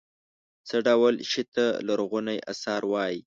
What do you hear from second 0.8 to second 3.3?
ډول شي ته لرغوني اثار وايي.